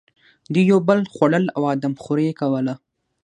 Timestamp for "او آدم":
1.55-1.93